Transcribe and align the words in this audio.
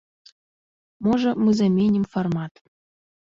Можа, 1.07 1.29
мы 1.43 1.51
заменім 1.59 2.09
фармат. 2.15 2.53